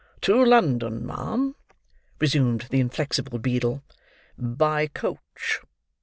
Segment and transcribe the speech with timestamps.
[0.21, 1.53] "To London, ma'am,"
[2.19, 3.83] resumed the inflexible beadle,
[4.39, 5.59] "by coach.